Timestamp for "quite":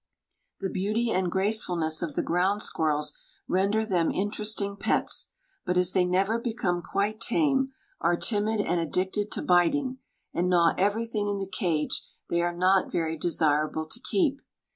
6.81-7.19